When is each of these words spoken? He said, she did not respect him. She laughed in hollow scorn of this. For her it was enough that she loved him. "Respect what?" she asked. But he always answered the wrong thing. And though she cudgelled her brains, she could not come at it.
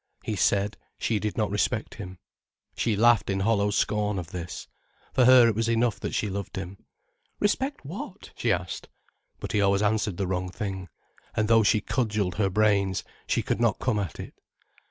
He 0.23 0.35
said, 0.35 0.77
she 0.97 1.19
did 1.19 1.37
not 1.37 1.51
respect 1.51 1.93
him. 1.93 2.17
She 2.75 2.95
laughed 2.95 3.29
in 3.29 3.41
hollow 3.41 3.69
scorn 3.69 4.17
of 4.17 4.31
this. 4.31 4.67
For 5.13 5.25
her 5.25 5.47
it 5.47 5.53
was 5.53 5.69
enough 5.69 5.99
that 5.99 6.15
she 6.15 6.27
loved 6.27 6.55
him. 6.55 6.79
"Respect 7.39 7.85
what?" 7.85 8.31
she 8.35 8.51
asked. 8.51 8.89
But 9.39 9.51
he 9.51 9.61
always 9.61 9.83
answered 9.83 10.17
the 10.17 10.25
wrong 10.25 10.49
thing. 10.49 10.89
And 11.35 11.47
though 11.47 11.61
she 11.61 11.81
cudgelled 11.81 12.37
her 12.37 12.49
brains, 12.49 13.03
she 13.27 13.43
could 13.43 13.61
not 13.61 13.77
come 13.77 13.99
at 13.99 14.19
it. 14.19 14.33